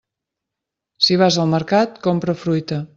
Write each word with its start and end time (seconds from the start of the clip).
Si 1.09 1.19
vas 1.25 1.39
al 1.45 1.53
mercat, 1.55 2.03
compra 2.09 2.41
fruita. 2.45 2.85